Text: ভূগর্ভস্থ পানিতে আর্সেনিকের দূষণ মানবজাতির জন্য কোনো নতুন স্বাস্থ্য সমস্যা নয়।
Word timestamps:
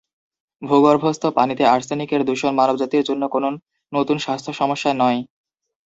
ভূগর্ভস্থ 0.61 1.23
পানিতে 1.37 1.63
আর্সেনিকের 1.67 2.21
দূষণ 2.25 2.53
মানবজাতির 2.55 3.07
জন্য 3.09 3.23
কোনো 3.27 3.47
নতুন 3.91 4.17
স্বাস্থ্য 4.17 4.51
সমস্যা 4.53 4.91
নয়। 4.93 5.19